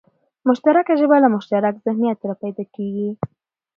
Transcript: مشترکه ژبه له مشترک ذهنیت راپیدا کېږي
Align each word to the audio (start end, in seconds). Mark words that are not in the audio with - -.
مشترکه 0.47 0.93
ژبه 0.99 1.17
له 1.23 1.27
مشترک 1.35 1.73
ذهنیت 1.85 2.19
راپیدا 2.29 2.63
کېږي 2.75 3.09